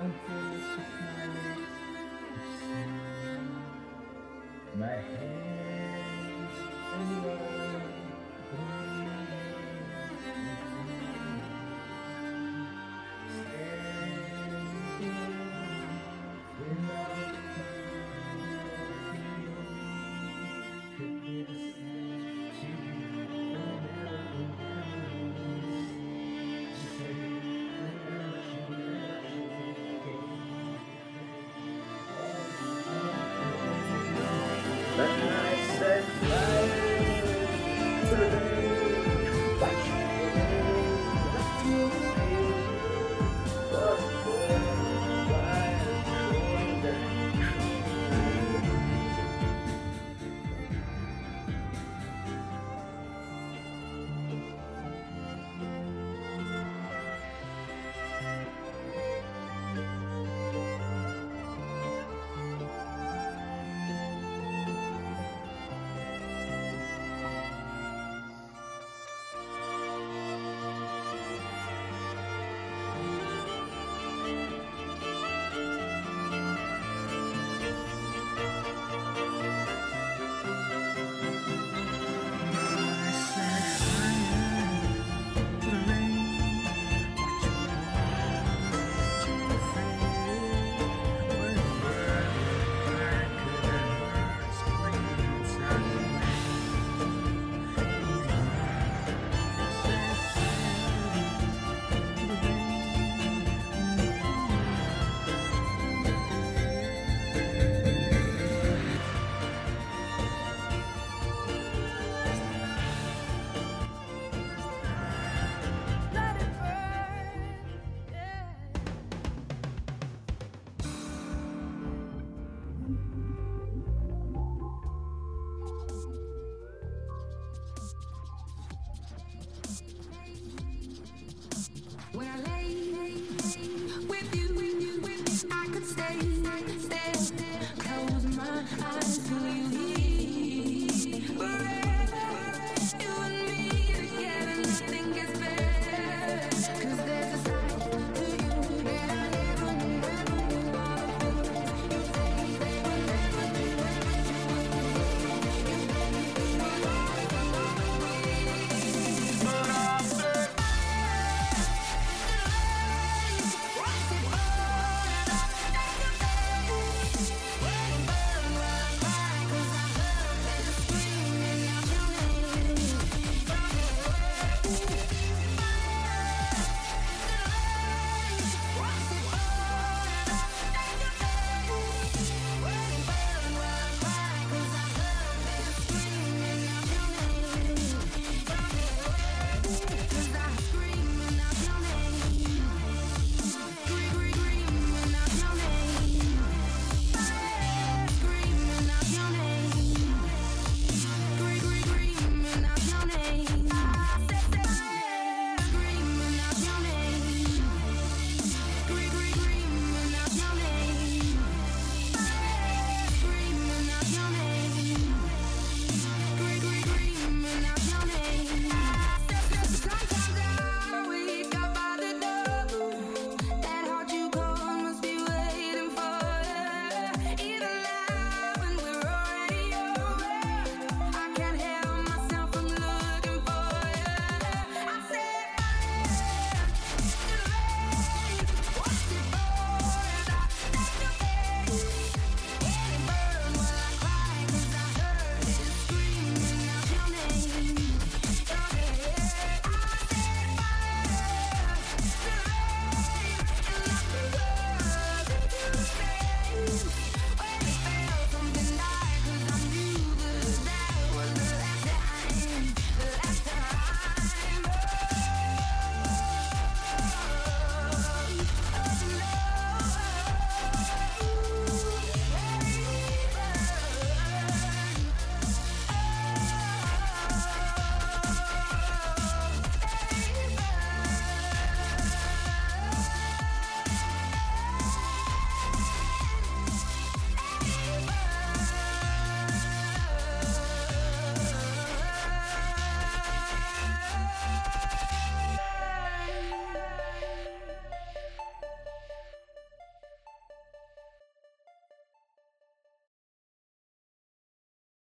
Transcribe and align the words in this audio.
My 0.00 0.06
head. 4.86 5.59